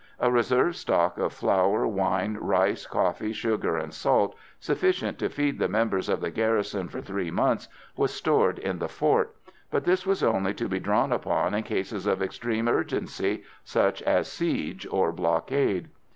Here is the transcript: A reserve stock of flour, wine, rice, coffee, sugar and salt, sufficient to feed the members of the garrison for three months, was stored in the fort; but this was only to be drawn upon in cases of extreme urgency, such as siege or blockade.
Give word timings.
A 0.19 0.31
reserve 0.31 0.75
stock 0.75 1.19
of 1.19 1.31
flour, 1.31 1.85
wine, 1.85 2.35
rice, 2.41 2.87
coffee, 2.87 3.33
sugar 3.33 3.77
and 3.77 3.93
salt, 3.93 4.35
sufficient 4.59 5.19
to 5.19 5.29
feed 5.29 5.59
the 5.59 5.67
members 5.69 6.09
of 6.09 6.21
the 6.21 6.31
garrison 6.31 6.89
for 6.89 7.01
three 7.01 7.29
months, 7.29 7.67
was 7.95 8.11
stored 8.11 8.57
in 8.57 8.79
the 8.79 8.89
fort; 8.89 9.35
but 9.69 9.83
this 9.83 10.03
was 10.03 10.23
only 10.23 10.55
to 10.55 10.67
be 10.67 10.79
drawn 10.79 11.11
upon 11.11 11.53
in 11.53 11.61
cases 11.61 12.07
of 12.07 12.23
extreme 12.23 12.67
urgency, 12.67 13.43
such 13.63 14.01
as 14.01 14.27
siege 14.27 14.87
or 14.89 15.11
blockade. 15.11 15.89